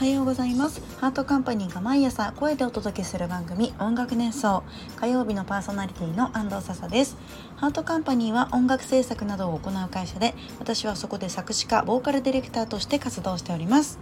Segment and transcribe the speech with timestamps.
[0.00, 0.80] はようございます。
[0.98, 4.62] ハートカンパニーが毎朝声でお届けする番組音楽熱奏
[4.96, 7.18] 火曜日のパーソナリティの安藤笹です。
[7.56, 13.98] ハートカンパニーは音楽制作などを行う会社で私はそこで作詞家ボーカルディレクターとして活動しております。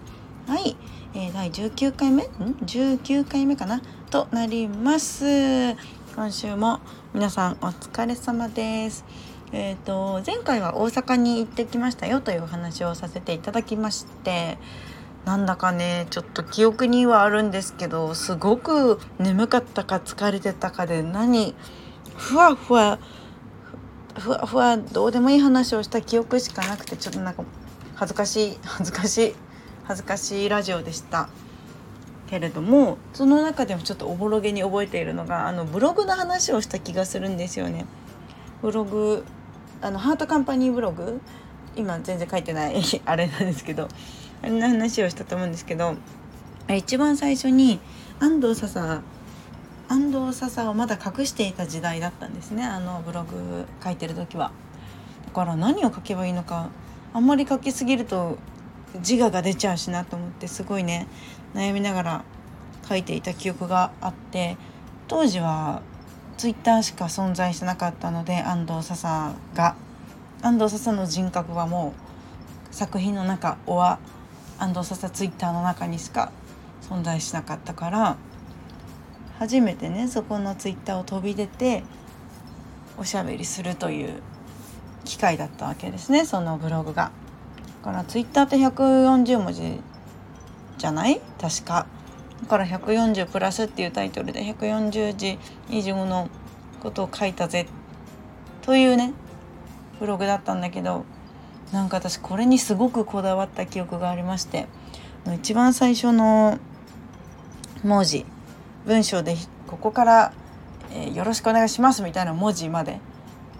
[0.46, 0.76] はい、
[1.16, 2.22] えー、第19回目？
[2.22, 3.82] ん？19回目かな？
[4.08, 5.24] となります。
[6.14, 6.78] 今週も
[7.12, 9.04] 皆さんお疲れ様です。
[9.50, 14.58] えーと、前回は大阪に行ってきましたよというお話をさせていただきまして
[15.28, 21.54] なんだかねちょっと記憶にはあるんですけどすごく眠かったか疲れてたかで何
[22.16, 22.98] ふわふわ
[24.18, 27.44] ふわふわどうでもいい話をした記憶しかなくてちょっとなんか
[27.94, 29.34] 恥ずかしい恥ずかしい
[29.84, 31.28] 恥ずかしいラジオでした。
[32.30, 37.84] けれどもその中でもちょっとおぼろげに覚えているのがあのブログの話をした気がするんですよね。
[38.62, 39.24] ブログ
[39.82, 41.20] あのハートカンパニーブログ
[41.78, 43.88] 今全然書いてない あれなんですけど
[44.42, 45.94] あんな話をしたと思うんですけど
[46.68, 47.80] 一番最初に
[48.20, 49.00] 安藤笹
[49.88, 54.50] 安藤笹をまだ隠していた時代だったんですねあのブログ書いてる時は。
[55.26, 56.68] だから何を書けばいいのか
[57.12, 58.38] あんまり書きすぎると
[58.94, 61.06] 自我が出ちゃうしなと思ってすごいね
[61.54, 62.24] 悩みながら
[62.88, 64.56] 書いていた記憶があって
[65.06, 65.82] 当時は
[66.38, 69.76] ツイッターしか存在してなかったので安藤笹が
[70.40, 71.94] 安藤笹の人格はも
[72.70, 73.98] う作品の中おは
[74.58, 76.30] 安藤笹ツイッターの中にしか
[76.82, 78.16] 存在しなかったから
[79.38, 81.82] 初めてねそこのツイッターを飛び出て
[82.96, 84.22] おしゃべりするという
[85.04, 87.10] 機会だったわけですねそのブログが。
[87.84, 89.80] だからツイッターって140文字
[90.76, 91.20] じゃない？
[91.40, 91.86] 確か。
[92.42, 95.38] だから140プラスっていうタイトルで140字
[95.70, 96.28] 以上の
[96.80, 97.66] ことを書いたぜ
[98.62, 99.12] というね
[99.98, 101.04] ブログだったんだけど
[101.72, 104.66] なんか私これにすごくこだわった記憶がありまして
[105.34, 106.58] 一番最初の
[107.84, 108.24] 文字
[108.86, 109.36] 文章で
[109.66, 110.32] ここから、
[110.92, 113.00] えー、よろしくお願いします」みたいな文字まで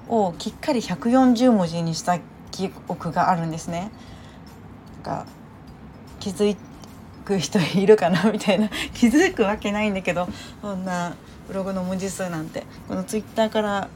[0.08, 2.18] をきっかり140文字にした
[2.50, 3.90] 記憶があるんですね。
[5.04, 5.26] なんか
[6.18, 6.56] 気づ
[7.24, 10.28] く人いるかなみたいな気づくわけないんだけど
[10.62, 11.14] こんな
[11.46, 13.88] ブログの文字数なんてこのツイッターから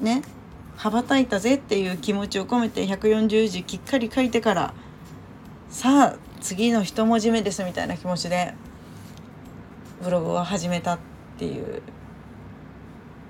[0.00, 0.22] ね
[0.76, 4.74] 羽ばたいたぜっていう気持ちを込めて140字きっかり書いてから
[5.70, 8.54] さあ次の一文字目ですみたいな気持ちで
[10.02, 10.98] ブログを始めたっ
[11.38, 11.82] ていう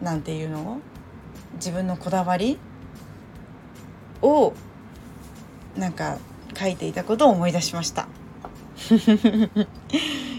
[0.01, 0.81] なんていうの？
[1.55, 2.59] 自分のこだわり？
[4.21, 4.53] を
[5.77, 6.19] なんか
[6.59, 8.09] 書いていたことを思い出しました。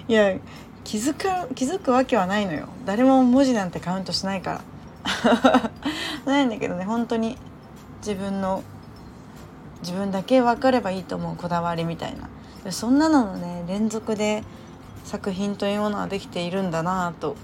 [0.07, 0.37] いや
[0.83, 2.67] 気づか気づくわけはないのよ。
[2.85, 4.61] 誰も文字なんてカウントしないか
[5.03, 5.66] ら。
[6.31, 7.37] ないんだけどね本当に。
[7.99, 8.63] 自分の
[9.81, 12.15] 自分だけ分かればいいと思うこだわりみたい
[12.63, 12.71] な。
[12.71, 14.43] そんなののね連続で
[15.03, 17.35] 作品というものはできているんだなと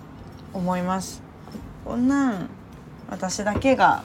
[0.54, 1.22] 思います。
[1.86, 2.50] こんなん
[3.10, 4.04] 私だけが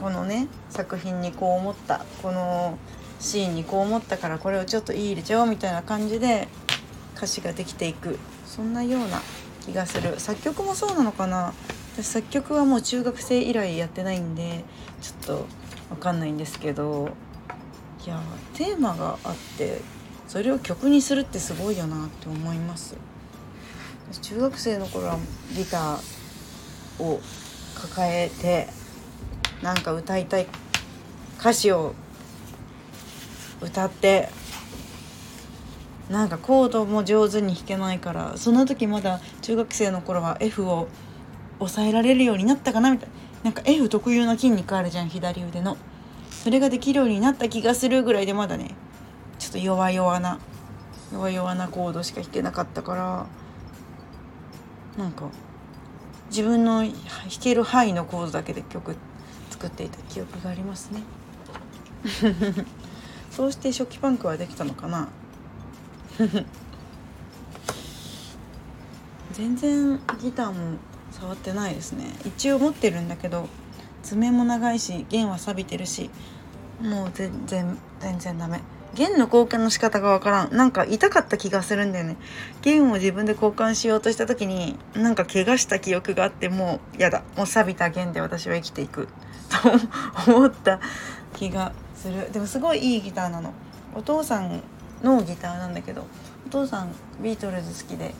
[0.00, 2.76] このね作品にこう思ったこの
[3.20, 6.48] シーンにこう思ったからこれをちょっといい入れちゃおうみたいな感じで
[7.16, 8.18] 歌詞ができていく。
[8.46, 9.20] そんなような
[9.64, 10.18] 気がする。
[10.18, 11.54] 作曲もそうなのかな
[11.94, 14.64] 私作曲はもう中学生以来やってないんで
[15.00, 15.46] ちょっと
[15.90, 17.10] 分かんないんですけど
[18.04, 18.20] いや
[18.54, 19.80] テーマがあって
[20.26, 22.96] それを曲にするってすごいよなって思います。
[24.22, 25.18] 中学生の頃は
[25.56, 27.20] ギターを
[27.74, 28.68] 抱えて
[29.62, 30.46] なんか歌いたい
[31.38, 31.94] 歌詞を
[33.60, 34.28] 歌って
[36.10, 40.88] なんかコードも上手に弾けないからその時まだ中学生の頃は F を
[41.66, 43.14] 抑えられるようになったかなみたいな。
[43.44, 45.76] なんか F 特有の筋肉あるじゃん左腕の。
[46.30, 48.74] それができるようになった気がするぐらいでまだね
[49.38, 50.38] ちょっと弱々な
[51.12, 53.26] 弱々なコードしか弾けなかったから。
[54.96, 55.28] なんか
[56.30, 56.92] 自分の弾
[57.40, 58.96] ける範囲のコードだけで曲
[59.50, 61.02] 作っていた記憶がありますね。
[63.30, 65.08] そうして初期パンクはできたのかな。
[69.32, 70.78] 全然ギターも
[71.24, 72.04] 触ってないですね。
[72.26, 73.48] 一応持ってるんだけど
[74.02, 76.10] 爪も長いし弦は錆びてるし
[76.82, 78.60] もう全然全然ダメ。
[78.94, 80.54] 弦の交換の仕方がわからん。
[80.54, 82.16] なんか痛かった気がするんだよね。
[82.62, 87.22] 弦を自分で交換しようとした時になんか怪我した記憶があってもうやだ。
[87.36, 89.08] もう錆びた弦で私は生きていく。
[90.26, 90.78] と思った
[91.34, 92.30] 気がする。
[92.30, 93.52] でもすごいいいギターなの。
[93.94, 94.62] お父さん
[95.02, 96.06] のギターなんだけど
[96.46, 96.92] お父さん
[97.22, 98.14] ビートルズ好きで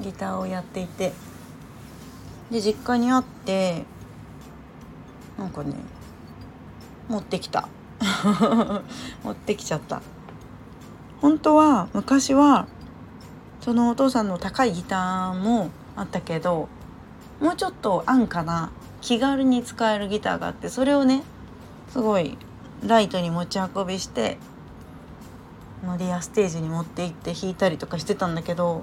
[0.00, 1.12] ギターをやっていて
[2.52, 3.84] で実家にあって
[5.38, 5.74] なんかね
[7.08, 7.68] 持ってきた。
[9.24, 10.02] 持ってきちゃった。
[11.20, 12.66] 本当は昔は
[13.60, 16.68] そのお父さんの高いギターもあったけど
[17.40, 21.22] もうちょっと安価な気軽に使えるギターがあってそれをね
[21.90, 22.36] すごい
[22.84, 24.38] ライトに持ち運びして
[25.84, 28.82] のリアステージに持って行って弾いたりとかしてたんだけど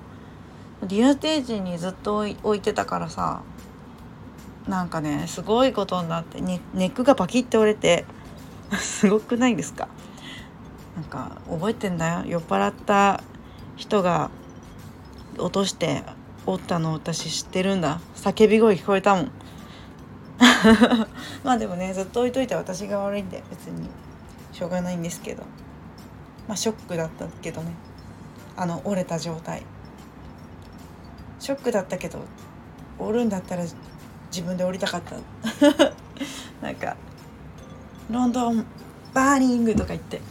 [0.88, 3.42] リアステージにずっと置いてたからさ
[4.68, 8.06] なんかねすごいことになってネックがパキッて折れて
[8.80, 9.88] すごくないですか？
[10.96, 12.26] なんか覚えてんだよ。
[12.26, 13.24] 酔っ払った
[13.78, 14.30] 人が
[15.38, 16.04] 落として
[16.46, 18.00] 折ったの私知ってるんだ。
[18.16, 19.32] 叫び声聞こえたもん。
[21.44, 23.90] まあでもねずっと置いといて私が悪いんで別に
[24.52, 25.44] しょうがないんですけど。
[26.48, 27.72] まあショックだったけどね。
[28.58, 29.64] あの折れた状態。
[31.40, 32.20] ショックだったけど
[33.00, 33.64] 折るんだったら
[34.32, 35.16] 自分で降りたかった。
[36.62, 36.96] なんか
[38.10, 38.66] ロンドン
[39.14, 40.22] バーニングとか言って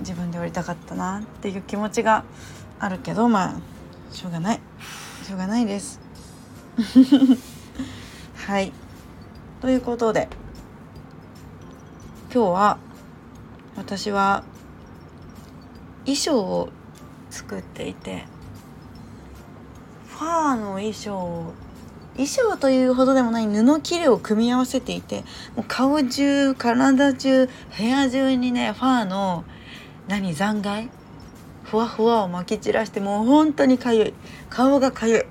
[0.00, 2.24] 自分で降りたかったなっていう気持ちが
[2.78, 4.60] あるけどまあしょうがない。
[5.24, 6.00] しょうがないです。
[8.46, 8.72] はい。
[9.60, 10.28] ということで
[12.32, 12.78] 今日は
[13.76, 14.44] 私は
[16.04, 16.68] 衣装を
[17.30, 18.24] 作っていて
[20.08, 21.52] ファーの衣装を
[22.16, 25.24] 衣装というほどでもない布切れを組み合わせていて
[25.54, 29.44] もう顔中体中部屋中にねファーの
[30.08, 30.90] 何残骸？
[31.64, 34.14] ふわふわを巻き散らしてもう本当にかゆい。
[34.48, 35.20] 顔がかゆい。
[35.20, 35.24] う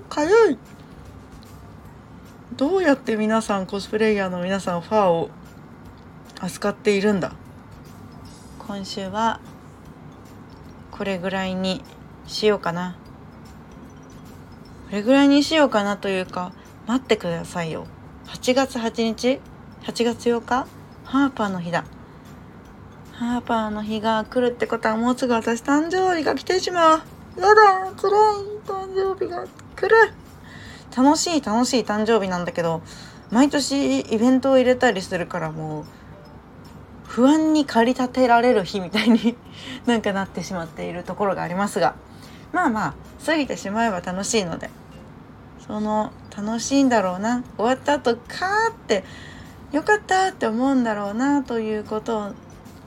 [0.00, 0.58] ーかゆい。
[2.56, 5.28] どうやって皆さんコスプレイヤーの皆さんファーを
[6.40, 7.32] 扱っているんだ？
[8.66, 9.40] 今週は
[10.90, 11.82] これぐらいに
[12.26, 12.96] しようかな。
[14.86, 16.52] これぐらいにしようかなというか
[16.86, 17.86] 待ってくださいよ。
[18.26, 19.40] 8月8日
[19.82, 20.66] ？8月8日？
[21.04, 21.84] ハーパーの日だ。
[23.12, 27.02] ハーパーの日が来るってことはもうすぐ私誕生日が来てしまう。
[27.40, 30.12] やだ辛い誕生日が来る。
[30.96, 32.80] 楽しい楽しい誕生日なんだけど
[33.30, 35.84] 毎年イベントを入れたりするからもう
[37.06, 39.36] 不安に駆り立てられる日みたいに
[39.84, 41.94] なんかなってしまっているところがありますが。
[42.52, 42.94] まあまあ
[43.24, 44.70] 過ぎてしまえば楽しいので。
[45.66, 47.42] その楽しいんだろうな。
[47.56, 49.02] 終わった後カーって
[49.72, 52.28] よかったって思うんだろうなということを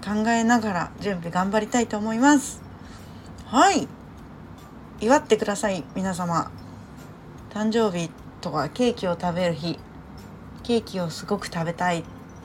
[0.04, 2.62] 考えながら準備頑張りたいと思います。
[3.46, 3.88] はい。
[5.02, 6.52] 祝ってください皆様。
[7.50, 8.10] 誕生日
[8.42, 9.78] とかケーキを食べる日。
[10.64, 12.04] ケーキをすごく食べたい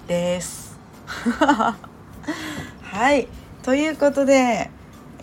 [0.08, 0.78] です。
[1.06, 1.76] は
[3.14, 3.28] い。
[3.62, 4.70] ということで、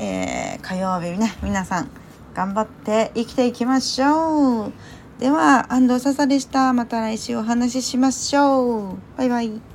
[0.02, 1.90] えー、火曜日ね皆さん
[2.34, 4.74] 頑張って生きていきましょう。
[5.20, 6.74] では安藤笹でした。
[6.74, 8.98] また来週お話ししましょう。
[9.18, 9.71] バイバイ。